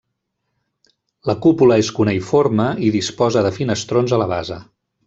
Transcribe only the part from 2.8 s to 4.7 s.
i disposa de finestrons a la base.